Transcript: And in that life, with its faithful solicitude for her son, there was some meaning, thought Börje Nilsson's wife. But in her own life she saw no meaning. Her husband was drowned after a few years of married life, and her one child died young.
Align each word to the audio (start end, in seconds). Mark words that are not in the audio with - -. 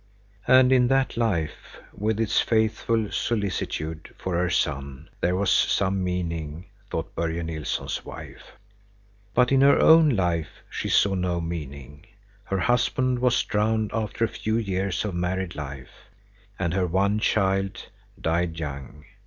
And 0.47 0.71
in 0.71 0.87
that 0.87 1.15
life, 1.15 1.77
with 1.93 2.19
its 2.19 2.41
faithful 2.41 3.11
solicitude 3.11 4.15
for 4.17 4.35
her 4.35 4.49
son, 4.49 5.09
there 5.19 5.35
was 5.35 5.51
some 5.51 6.03
meaning, 6.03 6.65
thought 6.89 7.13
Börje 7.15 7.45
Nilsson's 7.45 8.03
wife. 8.03 8.53
But 9.35 9.51
in 9.51 9.61
her 9.61 9.79
own 9.79 10.09
life 10.09 10.63
she 10.71 10.89
saw 10.89 11.13
no 11.13 11.39
meaning. 11.39 12.07
Her 12.45 12.57
husband 12.61 13.19
was 13.19 13.43
drowned 13.43 13.91
after 13.93 14.25
a 14.25 14.27
few 14.27 14.57
years 14.57 15.05
of 15.05 15.13
married 15.13 15.53
life, 15.53 16.09
and 16.57 16.73
her 16.73 16.87
one 16.87 17.19
child 17.19 17.87
died 18.19 18.57
young. 18.57 19.05